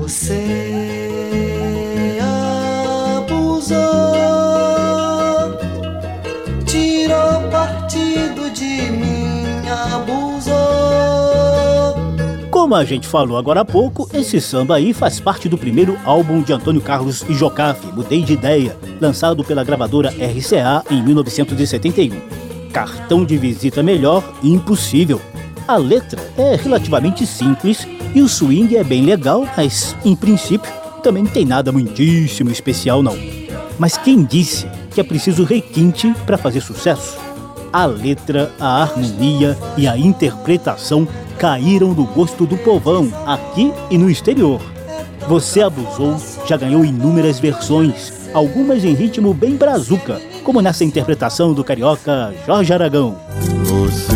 Você 0.00 0.69
Como 12.60 12.74
a 12.74 12.84
gente 12.84 13.08
falou 13.08 13.38
agora 13.38 13.62
há 13.62 13.64
pouco, 13.64 14.06
esse 14.12 14.38
samba 14.38 14.76
aí 14.76 14.92
faz 14.92 15.18
parte 15.18 15.48
do 15.48 15.56
primeiro 15.56 15.98
álbum 16.04 16.42
de 16.42 16.52
Antônio 16.52 16.82
Carlos 16.82 17.24
e 17.26 17.32
Jocafe, 17.32 17.86
Mudei 17.86 18.22
de 18.22 18.34
Ideia, 18.34 18.76
lançado 19.00 19.42
pela 19.42 19.64
gravadora 19.64 20.10
RCA 20.10 20.84
em 20.90 21.02
1971. 21.02 22.20
Cartão 22.70 23.24
de 23.24 23.38
visita 23.38 23.82
melhor, 23.82 24.22
impossível. 24.42 25.22
A 25.66 25.78
letra 25.78 26.20
é 26.36 26.54
relativamente 26.54 27.26
simples 27.26 27.88
e 28.14 28.20
o 28.20 28.28
swing 28.28 28.76
é 28.76 28.84
bem 28.84 29.06
legal, 29.06 29.48
mas, 29.56 29.96
em 30.04 30.14
princípio, 30.14 30.70
também 31.02 31.22
não 31.22 31.30
tem 31.30 31.46
nada 31.46 31.72
muitíssimo 31.72 32.50
especial 32.50 33.02
não. 33.02 33.16
Mas 33.78 33.96
quem 33.96 34.22
disse 34.22 34.68
que 34.94 35.00
é 35.00 35.02
preciso 35.02 35.44
requinte 35.44 36.12
para 36.26 36.36
fazer 36.36 36.60
sucesso? 36.60 37.29
A 37.72 37.86
letra, 37.86 38.50
a 38.58 38.82
harmonia 38.82 39.56
e 39.76 39.86
a 39.86 39.96
interpretação 39.96 41.06
caíram 41.38 41.94
no 41.94 42.04
gosto 42.04 42.44
do 42.44 42.56
povão, 42.58 43.12
aqui 43.24 43.72
e 43.90 43.96
no 43.96 44.10
exterior. 44.10 44.60
Você 45.28 45.62
Abusou 45.62 46.16
já 46.46 46.56
ganhou 46.56 46.84
inúmeras 46.84 47.38
versões, 47.38 48.12
algumas 48.34 48.84
em 48.84 48.92
ritmo 48.92 49.32
bem 49.32 49.54
brazuca, 49.54 50.20
como 50.42 50.60
nessa 50.60 50.84
interpretação 50.84 51.54
do 51.54 51.62
carioca 51.62 52.34
Jorge 52.44 52.72
Aragão. 52.72 53.16
Você 53.66 54.09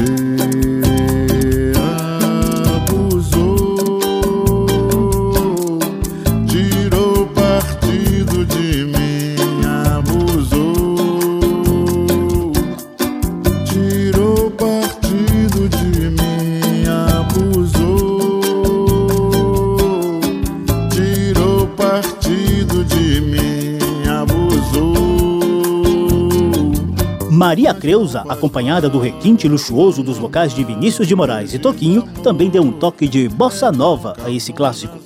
Creuza, 27.85 28.25
acompanhada 28.31 28.89
do 28.89 28.99
requinte 28.99 29.47
luxuoso 29.47 30.03
dos 30.03 30.17
vocais 30.17 30.55
de 30.55 30.65
Vinícius 30.65 31.07
de 31.07 31.15
Moraes 31.15 31.53
e 31.53 31.59
Toquinho, 31.59 32.01
também 32.23 32.49
deu 32.49 32.63
um 32.63 32.73
toque 32.73 33.07
de 33.07 33.29
bossa 33.29 33.71
nova 33.71 34.17
a 34.25 34.31
esse 34.31 34.55
clássico. 34.55 34.97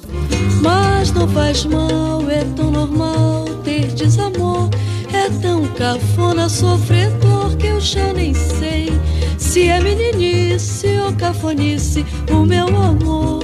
Mas 0.62 1.10
não 1.10 1.26
faz 1.26 1.64
mal, 1.64 2.22
é 2.30 2.44
tão 2.54 2.70
normal 2.70 3.46
ter 3.64 3.88
desamor. 3.88 4.70
É 5.12 5.28
tão 5.42 5.66
cafona 5.74 6.48
sofredor 6.48 7.56
que 7.56 7.66
eu 7.66 7.80
já 7.80 8.12
nem 8.12 8.32
sei 8.32 8.92
se 9.36 9.66
é 9.66 9.80
meninice 9.80 10.86
ou 11.04 11.12
cafonice 11.14 12.06
o 12.30 12.46
meu 12.46 12.68
amor. 12.68 13.42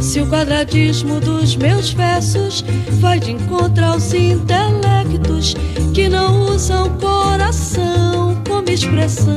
Se 0.00 0.22
o 0.22 0.26
quadradismo 0.26 1.20
dos 1.20 1.54
meus 1.54 1.92
versos 1.92 2.64
vai 2.92 3.20
de 3.20 3.32
encontro 3.32 3.84
aos 3.84 4.14
intelectos 4.14 5.54
que 5.92 6.08
não 6.08 6.46
usam 6.46 6.88
coração 6.96 7.89
como 8.50 8.68
expressão. 8.68 9.36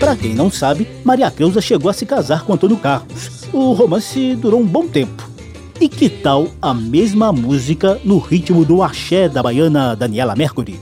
Pra 0.00 0.16
quem 0.16 0.34
não 0.34 0.50
sabe, 0.50 0.88
Maria 1.04 1.30
Creuza 1.30 1.60
chegou 1.60 1.88
a 1.88 1.94
se 1.94 2.04
casar 2.04 2.44
com 2.44 2.52
Antônio 2.52 2.76
Carlos. 2.76 3.44
O 3.52 3.72
romance 3.72 4.34
durou 4.34 4.60
um 4.60 4.66
bom 4.66 4.88
tempo. 4.88 5.30
E 5.80 5.88
que 5.88 6.08
tal 6.08 6.48
a 6.60 6.74
mesma 6.74 7.32
música 7.32 8.00
no 8.04 8.18
ritmo 8.18 8.64
do 8.64 8.82
axé 8.82 9.28
da 9.28 9.42
baiana 9.42 9.94
Daniela 9.94 10.34
Mercury? 10.34 10.78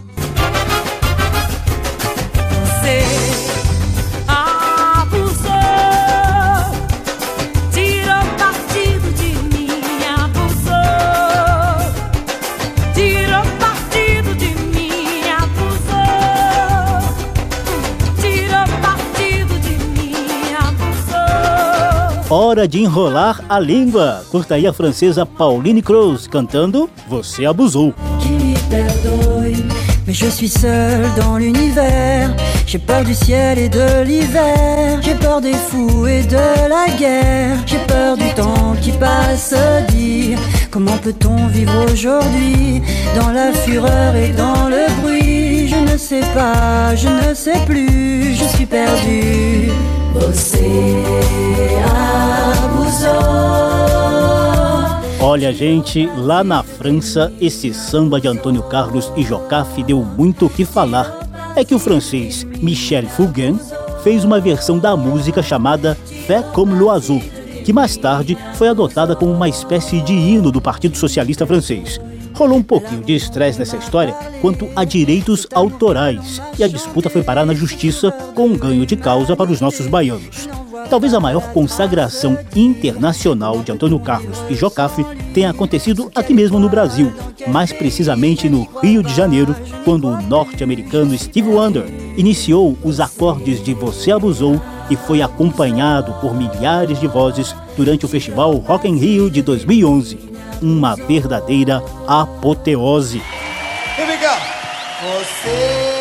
Hora 22.31 22.69
de 22.69 22.79
enrolar 22.81 23.43
a 23.49 23.59
língua. 23.59 24.25
Curta 24.31 24.55
aí 24.55 24.65
a 24.65 24.73
francesa 24.73 25.27
Pauline 25.27 25.83
Cruz 25.83 26.29
cantando 26.29 26.89
Você 27.09 27.45
Abusou. 27.45 27.93
perdonne. 28.71 29.67
Mais 30.07 30.15
je 30.15 30.27
suis 30.31 30.49
seul 30.49 31.11
dans 31.17 31.37
l'univers. 31.39 32.33
J'ai 32.67 32.79
peur 32.79 33.03
du 33.03 33.15
ciel 33.17 33.59
et 33.59 33.69
de 33.69 34.05
l'hiver. 34.05 35.01
J'ai 35.03 35.17
peur 35.17 35.41
des 35.41 35.55
fous 35.55 36.07
et 36.07 36.23
de 36.23 36.69
la 36.69 36.87
guerre. 36.97 37.59
J'ai 37.67 37.81
peur 37.89 38.17
du 38.17 38.29
temps 38.35 38.77
qui 38.81 38.93
passe 38.93 39.53
dire 39.89 40.39
Comment 40.71 40.99
peut-on 40.99 41.49
vivre 41.49 41.85
aujourd'hui 41.93 42.81
dans 43.17 43.31
la 43.31 43.53
fureur 43.53 44.15
et 44.15 44.31
dans 44.31 44.69
le 44.69 44.87
bruit? 45.03 45.69
Je 45.69 45.93
ne 45.93 45.99
sais 45.99 46.25
pas, 46.33 46.95
je 46.95 47.09
ne 47.09 47.35
sais 47.35 47.59
plus, 47.67 48.35
je 48.37 48.45
suis 48.45 48.67
perdu. 48.67 49.73
Você 50.15 51.05
abusou. 52.65 53.11
Olha, 55.21 55.53
gente, 55.53 56.07
lá 56.17 56.43
na 56.43 56.63
França, 56.63 57.33
esse 57.41 57.73
samba 57.73 58.21
de 58.21 58.27
Antônio 58.27 58.63
Carlos 58.65 59.13
e 59.17 59.23
Jocafe 59.23 59.83
deu 59.85 60.03
muito 60.03 60.47
o 60.47 60.51
que 60.51 60.65
falar. 60.65 61.19
É 61.55 61.65
que 61.65 61.75
o 61.75 61.79
francês 61.79 62.45
Michel 62.61 63.07
Fugain 63.07 63.59
fez 64.03 64.25
uma 64.25 64.41
versão 64.41 64.79
da 64.79 64.97
música 64.97 65.43
chamada 65.43 65.95
Fait 66.27 66.45
comme 66.53 66.75
l'oiseau, 66.75 67.21
que 67.65 67.73
mais 67.73 67.97
tarde 67.97 68.37
foi 68.55 68.69
adotada 68.69 69.15
como 69.15 69.33
uma 69.33 69.49
espécie 69.49 70.01
de 70.01 70.13
hino 70.13 70.51
do 70.51 70.61
Partido 70.61 70.97
Socialista 70.97 71.47
Francês. 71.47 72.01
Rolou 72.41 72.57
um 72.57 72.63
pouquinho 72.63 73.03
de 73.03 73.15
estresse 73.15 73.59
nessa 73.59 73.77
história 73.77 74.15
quanto 74.41 74.67
a 74.75 74.83
direitos 74.83 75.47
autorais, 75.53 76.41
e 76.59 76.65
a 76.65 76.69
disputa 76.69 77.11
foi 77.11 77.23
parar 77.23 77.45
na 77.45 77.53
justiça 77.53 78.11
com 78.35 78.47
um 78.47 78.57
ganho 78.57 78.87
de 78.87 78.97
causa 78.97 79.37
para 79.37 79.53
os 79.53 79.61
nossos 79.61 79.87
baianos. 79.87 80.49
Talvez 80.89 81.13
a 81.13 81.21
maior 81.21 81.53
consagração 81.53 82.39
internacional 82.57 83.59
de 83.63 83.71
Antônio 83.71 84.01
Carlos 84.01 84.43
e 84.49 84.55
Jocafe 84.55 85.05
tenha 85.35 85.51
acontecido 85.51 86.11
aqui 86.15 86.33
mesmo 86.33 86.59
no 86.59 86.71
Brasil, 86.71 87.13
mais 87.47 87.75
precisamente 87.75 88.49
no 88.49 88.67
Rio 88.83 89.03
de 89.03 89.15
Janeiro, 89.15 89.55
quando 89.85 90.09
o 90.09 90.23
norte-americano 90.23 91.17
Steve 91.19 91.51
Wonder 91.51 91.85
iniciou 92.17 92.75
os 92.83 93.01
acordes 93.01 93.63
de 93.63 93.75
Você 93.75 94.13
Abusou 94.13 94.59
e 94.89 94.97
foi 94.97 95.21
acompanhado 95.21 96.15
por 96.23 96.35
milhares 96.35 96.99
de 96.99 97.07
vozes 97.07 97.55
durante 97.77 98.07
o 98.07 98.09
festival 98.09 98.55
Rock 98.57 98.89
in 98.89 98.97
Rio 98.97 99.31
de 99.31 99.43
2011. 99.43 100.31
Uma 100.63 100.95
verdadeira 100.97 101.83
apoteose. 102.07 103.23
Você 105.03 106.00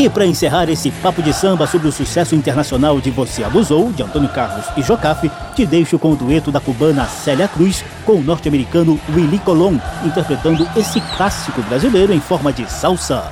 E 0.00 0.08
para 0.08 0.24
encerrar 0.24 0.70
esse 0.70 0.90
papo 0.90 1.22
de 1.22 1.30
samba 1.30 1.66
sobre 1.66 1.86
o 1.86 1.92
sucesso 1.92 2.34
internacional 2.34 2.98
de 2.98 3.10
Você 3.10 3.44
Abusou, 3.44 3.92
de 3.92 4.02
Antônio 4.02 4.30
Carlos 4.30 4.64
e 4.74 4.80
Jocafe, 4.80 5.30
te 5.54 5.66
deixo 5.66 5.98
com 5.98 6.12
o 6.12 6.16
dueto 6.16 6.50
da 6.50 6.58
cubana 6.58 7.04
Célia 7.04 7.46
Cruz 7.46 7.84
com 8.06 8.14
o 8.14 8.22
norte-americano 8.22 8.98
Willy 9.14 9.38
Colon, 9.40 9.76
interpretando 10.02 10.66
esse 10.74 11.02
clássico 11.18 11.60
brasileiro 11.64 12.14
em 12.14 12.20
forma 12.20 12.50
de 12.50 12.64
salsa. 12.72 13.30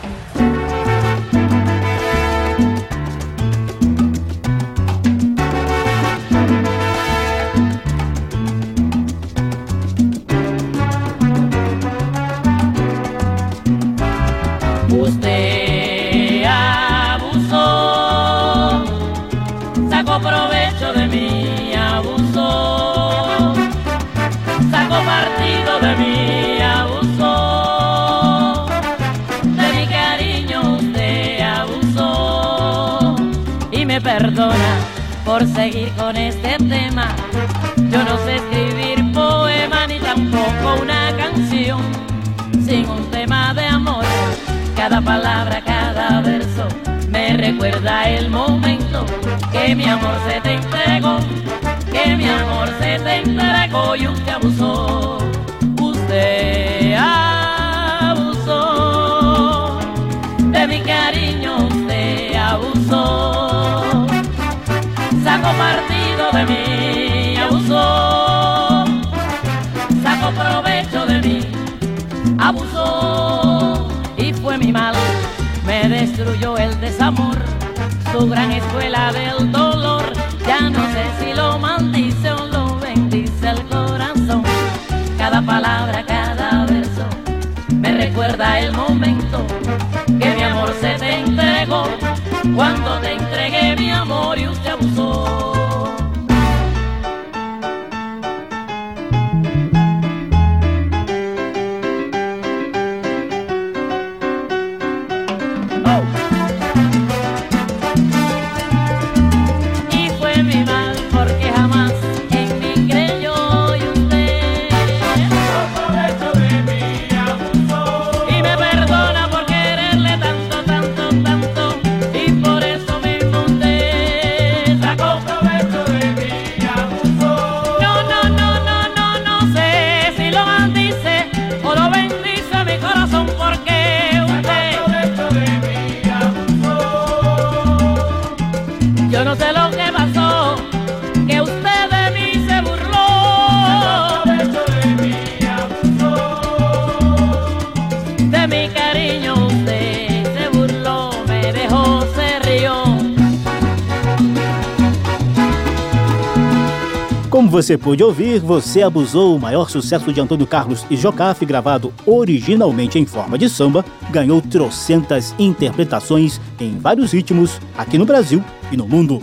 Você 157.68 157.76
pôde 157.76 158.02
ouvir, 158.02 158.40
Você 158.40 158.80
Abusou, 158.80 159.36
o 159.36 159.38
maior 159.38 159.68
sucesso 159.68 160.10
de 160.10 160.18
Antônio 160.18 160.46
Carlos 160.46 160.86
e 160.88 160.96
Jocafe, 160.96 161.44
gravado 161.44 161.92
originalmente 162.06 162.98
em 162.98 163.04
forma 163.04 163.36
de 163.36 163.46
samba, 163.46 163.84
ganhou 164.10 164.40
trocentas 164.40 165.34
interpretações 165.38 166.40
em 166.58 166.78
vários 166.78 167.12
ritmos 167.12 167.60
aqui 167.76 167.98
no 167.98 168.06
Brasil 168.06 168.42
e 168.72 168.76
no 168.76 168.88
mundo. 168.88 169.22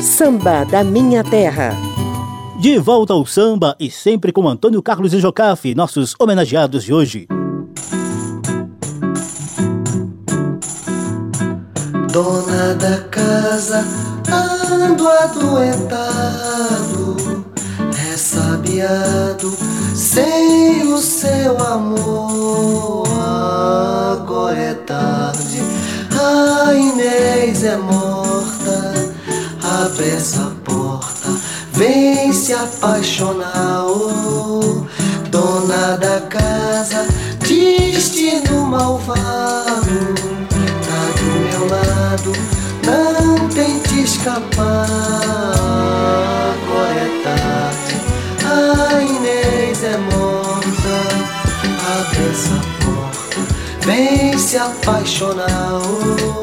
Samba 0.00 0.64
da 0.64 0.82
Minha 0.82 1.22
Terra. 1.22 1.72
De 2.60 2.76
volta 2.80 3.12
ao 3.12 3.24
samba 3.24 3.76
e 3.78 3.88
sempre 3.88 4.32
com 4.32 4.48
Antônio 4.48 4.82
Carlos 4.82 5.14
e 5.14 5.20
Jocafe, 5.20 5.76
nossos 5.76 6.16
homenageados 6.18 6.82
de 6.82 6.92
hoje. 6.92 7.28
Dona 12.12 12.74
da 12.74 12.98
casa 13.08 14.11
ando 14.30 15.08
adoentado, 15.08 15.96
ressabiado, 17.94 19.56
sem 19.94 20.92
o 20.92 20.98
seu 20.98 21.56
amor. 21.58 23.06
agora 24.12 24.58
é 24.58 24.74
tarde. 24.74 25.62
A 26.14 26.74
Inês 26.74 27.64
é 27.64 27.76
morta, 27.76 28.94
abre 29.84 30.10
essa 30.10 30.52
porta, 30.64 31.28
vem 31.72 32.32
se 32.32 32.52
apaixonar. 32.52 33.84
Oh, 33.86 34.86
dona 35.30 35.96
da 35.96 36.20
casa, 36.28 37.06
destino 37.40 38.66
malvado, 38.66 40.14
tá 40.84 41.02
do 41.18 41.24
meu 41.40 41.66
lado, 41.68 42.51
escapar. 44.22 44.86
Agora 46.54 46.94
é 46.94 47.22
tarde, 47.24 47.94
a 48.46 49.02
Inês 49.02 49.82
é 49.82 49.96
morta, 49.98 50.96
abre 51.98 52.30
essa 52.30 52.72
vem 53.84 54.38
se 54.38 54.56
apaixonar. 54.56 56.41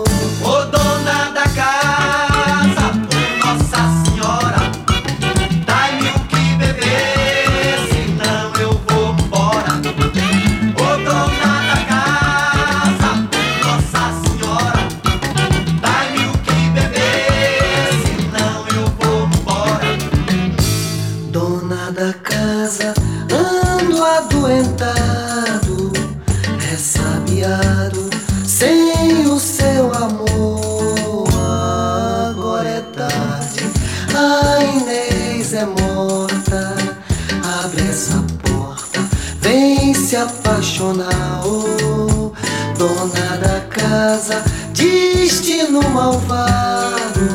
Destino 45.79 45.89
malvado. 45.89 47.27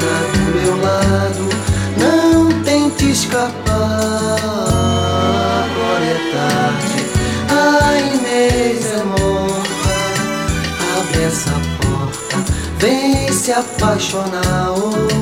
Tá 0.00 0.16
do 0.32 0.38
meu 0.54 0.74
lado, 0.82 1.44
não 1.98 2.62
tente 2.62 3.10
escapar. 3.10 3.52
Agora 5.64 6.04
é 6.04 6.18
tarde, 6.32 6.98
a 7.50 7.98
Inês 7.98 8.86
é 8.92 9.04
morta 9.04 9.66
essa 11.26 11.54
porta, 11.80 12.36
vem 12.78 13.32
se 13.32 13.52
apaixonar. 13.52 14.74
Oh 14.76 15.15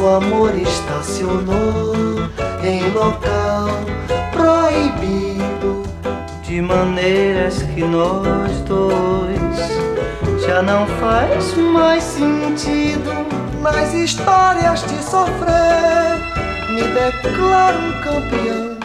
nosso 0.00 0.06
amor 0.06 0.54
estacionou 0.56 1.94
em 2.62 2.90
local 2.90 3.68
proibido. 4.32 5.82
De 6.42 6.60
maneiras 6.60 7.62
que 7.62 7.82
nós 7.82 8.50
dois 8.66 10.40
já 10.44 10.62
não 10.62 10.86
faz 10.86 11.54
mais 11.56 12.02
sentido. 12.02 13.19
Nas 13.60 13.92
histórias 13.92 14.80
de 14.86 15.02
sofrer, 15.04 16.16
me 16.70 16.82
declaro 16.82 17.92
campeão. 18.02 18.78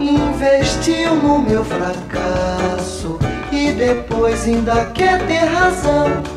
Investiu 0.00 1.14
no 1.14 1.38
meu 1.38 1.64
fracasso 1.64 3.16
e 3.52 3.70
depois 3.70 4.44
ainda 4.44 4.86
quer 4.86 5.24
ter 5.28 5.44
razão. 5.44 6.33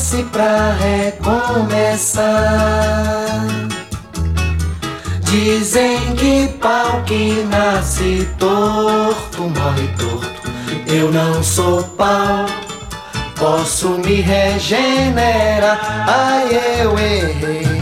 chance 0.00 0.22
pra 0.32 0.72
recomeçar. 0.72 2.24
Dizem 5.22 6.16
que 6.16 6.48
pau 6.58 7.02
que 7.04 7.44
nasce 7.50 8.28
torto 8.38 9.42
morre 9.42 9.88
torto. 9.98 10.50
Eu 10.86 11.12
não 11.12 11.42
sou 11.42 11.82
pau, 11.82 12.46
posso 13.38 13.90
me 13.90 14.22
regenerar. 14.22 15.78
Ai, 16.08 16.48
eu 16.82 16.98
errei. 16.98 17.79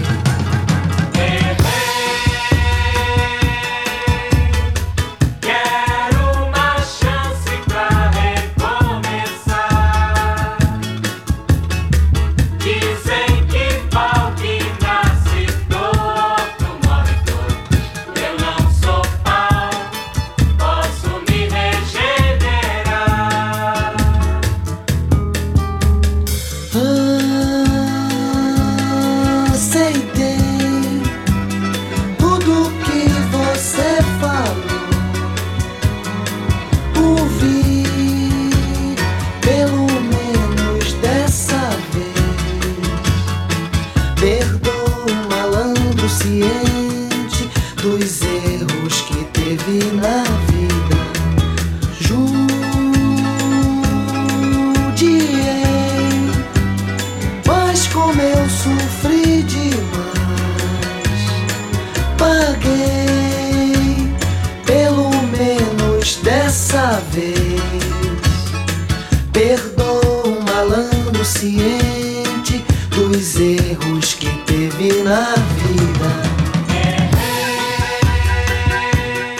Na 75.02 75.34
vida. 75.34 76.28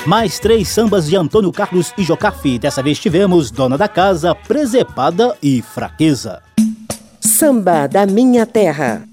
Mais 0.04 0.38
três 0.40 0.68
sambas 0.68 1.06
de 1.06 1.16
Antônio 1.16 1.52
Carlos 1.52 1.92
e 1.96 2.02
Jocafe. 2.02 2.58
Dessa 2.58 2.82
vez 2.82 2.98
tivemos 2.98 3.50
Dona 3.50 3.78
da 3.78 3.86
Casa, 3.86 4.34
Presepada 4.34 5.36
e 5.42 5.62
Fraqueza. 5.62 6.42
Samba 7.20 7.86
da 7.86 8.04
Minha 8.04 8.44
Terra. 8.46 9.07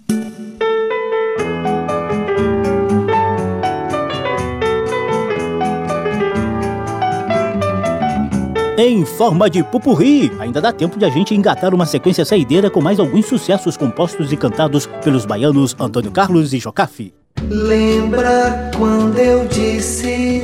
Em 8.78 9.06
forma 9.06 9.50
de 9.50 9.64
pupurri, 9.64 10.30
ainda 10.38 10.60
dá 10.60 10.74
tempo 10.74 11.00
de 11.00 11.06
a 11.06 11.10
gente 11.10 11.34
engatar 11.34 11.74
uma 11.74 11.86
sequência 11.86 12.26
saideira 12.26 12.70
com 12.70 12.82
mais 12.82 13.00
alguns 13.00 13.26
sucessos 13.26 13.78
compostos 13.78 14.34
e 14.34 14.38
cantados 14.38 14.86
pelos 15.02 15.26
baianos 15.26 15.74
Antônio 15.80 16.12
Carlos 16.12 16.52
e 16.52 16.60
Jocafe. 16.60 17.14
Lembra 17.50 18.70
quando 18.78 19.18
eu 19.18 19.48
disse 19.48 20.44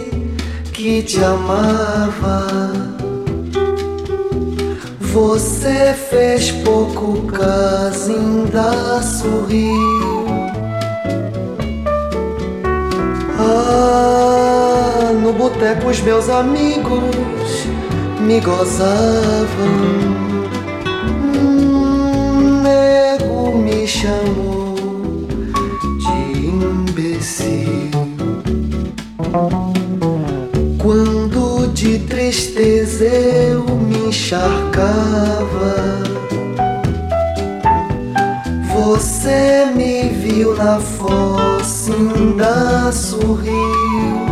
que 0.71 1.03
te 1.03 1.21
amava? 1.21 2.47
Você 5.01 5.93
fez 5.93 6.51
pouco 6.51 7.27
caso, 7.27 8.13
ainda 8.13 9.01
sorriu. 9.01 10.25
Ah, 13.37 15.11
no 15.21 15.33
boteco 15.33 15.89
os 15.89 15.99
meus 15.99 16.29
amigos 16.29 17.40
me 18.21 18.39
gozavam. 18.39 19.47
Um 21.35 22.61
nego 22.61 23.57
me 23.57 23.87
chamou 23.87 24.75
de 25.97 26.47
imbecil. 26.47 27.91
Quando 30.81 31.67
de 31.73 31.99
tristeza 31.99 33.05
eu 33.05 33.63
me 33.75 34.07
encharcava, 34.07 35.75
você 38.73 39.71
me 39.75 40.09
viu 40.09 40.55
na 40.55 40.79
fossa, 40.79 41.91
ainda 41.93 42.91
sorriu. 42.91 44.30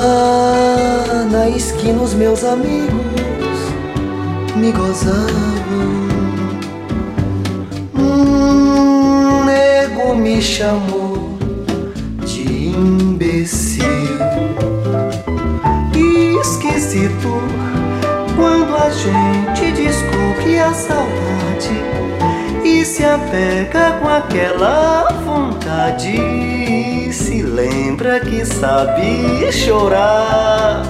Ah, 0.00 1.26
na 1.28 1.48
esquina 1.48 2.00
os 2.00 2.14
meus 2.14 2.44
amigos 2.44 3.58
me 4.54 4.70
gozavam. 4.70 5.28
Um 7.96 9.44
nego 9.44 10.14
me 10.14 10.40
chamou 10.40 11.36
de 12.24 12.68
imbecil. 12.68 13.84
Esquisito 16.40 17.42
quando 18.36 18.76
a 18.76 18.90
gente 18.90 19.72
descobre 19.72 20.60
a 20.60 20.72
saudade 20.72 21.82
e 22.64 22.84
se 22.84 23.04
apega 23.04 23.98
com 24.00 24.08
aquela 24.08 25.08
vontade. 25.24 26.87
Lembra 27.98 28.20
que 28.20 28.44
sabe 28.44 29.50
chorar. 29.50 30.84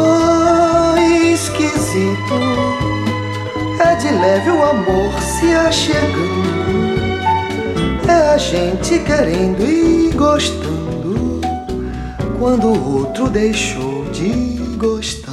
Ah, 0.00 0.94
esquisito. 1.30 2.40
É 3.78 3.94
de 3.96 4.10
leve 4.12 4.50
o 4.50 4.62
amor 4.62 5.12
se 5.20 5.52
achegando. 5.52 7.20
É 8.08 8.30
a 8.30 8.38
gente 8.38 8.98
querendo 9.00 9.62
e 9.62 10.10
gostando. 10.14 11.42
Quando 12.38 12.68
o 12.68 13.00
outro 13.00 13.28
deixou 13.28 14.06
de 14.06 14.56
gostar. 14.78 15.31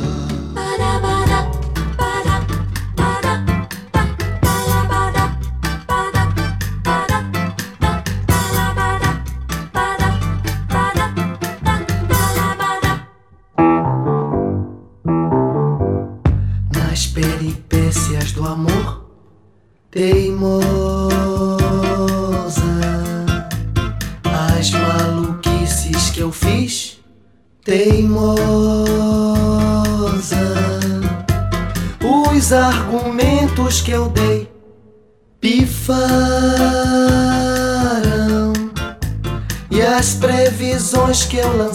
skill 41.30 41.69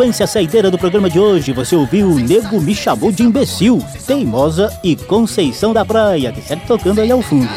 Sequência 0.00 0.26
saideira 0.26 0.70
do 0.70 0.78
programa 0.78 1.10
de 1.10 1.20
hoje, 1.20 1.52
você 1.52 1.76
ouviu 1.76 2.08
o 2.08 2.18
Nego 2.18 2.58
Me 2.58 2.74
Chamou 2.74 3.12
de 3.12 3.22
Imbecil, 3.22 3.84
Teimosa 4.06 4.74
e 4.82 4.96
Conceição 4.96 5.74
da 5.74 5.84
Praia, 5.84 6.32
que 6.32 6.40
segue 6.40 6.66
tocando 6.66 7.02
aí 7.02 7.10
ao 7.10 7.20
fundo. 7.20 7.50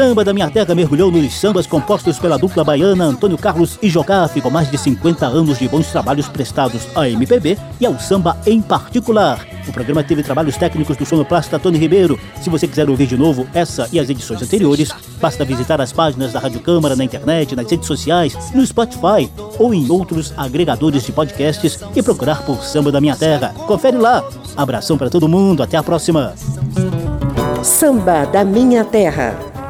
Samba 0.00 0.24
da 0.24 0.32
Minha 0.32 0.48
Terra 0.48 0.74
mergulhou 0.74 1.12
nos 1.12 1.38
sambas 1.38 1.66
compostos 1.66 2.18
pela 2.18 2.38
dupla 2.38 2.64
baiana 2.64 3.04
Antônio 3.04 3.36
Carlos 3.36 3.78
e 3.82 3.90
Jogafe, 3.90 4.40
com 4.40 4.48
mais 4.48 4.70
de 4.70 4.78
50 4.78 5.26
anos 5.26 5.58
de 5.58 5.68
bons 5.68 5.88
trabalhos 5.88 6.26
prestados 6.26 6.88
à 6.94 7.06
MPB 7.06 7.58
e 7.78 7.84
ao 7.84 8.00
samba 8.00 8.34
em 8.46 8.62
particular. 8.62 9.46
O 9.68 9.72
programa 9.74 10.02
teve 10.02 10.22
trabalhos 10.22 10.56
técnicos 10.56 10.96
do 10.96 11.04
sonoplasta 11.04 11.58
Tony 11.58 11.76
Ribeiro. 11.76 12.18
Se 12.40 12.48
você 12.48 12.66
quiser 12.66 12.88
ouvir 12.88 13.06
de 13.06 13.18
novo 13.18 13.46
essa 13.52 13.90
e 13.92 14.00
as 14.00 14.08
edições 14.08 14.40
anteriores, 14.40 14.88
basta 15.20 15.44
visitar 15.44 15.82
as 15.82 15.92
páginas 15.92 16.32
da 16.32 16.40
Rádio 16.40 16.60
Câmara 16.60 16.96
na 16.96 17.04
internet, 17.04 17.54
nas 17.54 17.70
redes 17.70 17.86
sociais, 17.86 18.34
no 18.54 18.66
Spotify 18.66 19.30
ou 19.58 19.74
em 19.74 19.90
outros 19.90 20.32
agregadores 20.34 21.04
de 21.04 21.12
podcasts 21.12 21.78
e 21.94 22.02
procurar 22.02 22.40
por 22.46 22.64
Samba 22.64 22.90
da 22.90 23.02
Minha 23.02 23.16
Terra. 23.16 23.52
Confere 23.66 23.98
lá. 23.98 24.24
Abração 24.56 24.96
para 24.96 25.10
todo 25.10 25.28
mundo, 25.28 25.62
até 25.62 25.76
a 25.76 25.82
próxima. 25.82 26.32
Samba 27.62 28.24
da 28.24 28.46
Minha 28.46 28.82
Terra. 28.82 29.49